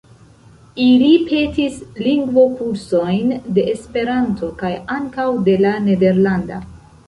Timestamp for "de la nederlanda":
5.51-6.63